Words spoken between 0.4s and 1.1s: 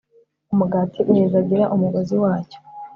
Umugati